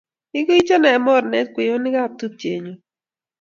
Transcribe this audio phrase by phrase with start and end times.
[0.39, 2.73] ikichon eng' morne kweyonikab tupchenyu